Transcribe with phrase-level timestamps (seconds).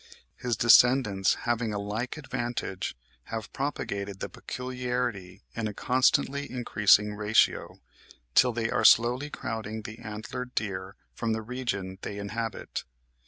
[0.35, 7.79] His descendants having a like advantage, have propagated the peculiarity in a constantly increasing ratio,
[8.33, 12.83] till they are slowly crowding the antlered deer from the region they inhabit."